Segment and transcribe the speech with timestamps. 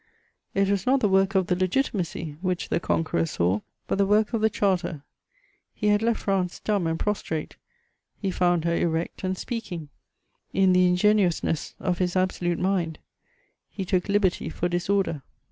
[0.55, 4.33] It was not the work of the Legitimacy which the conqueror saw, but the work
[4.33, 5.03] of the Charter;
[5.75, 7.55] he had left France dumb and prostrate,
[8.19, 9.89] he found her erect and speaking:
[10.53, 12.97] in the ingenuousness of his absolute mind,
[13.69, 15.21] he took liberty for disorder.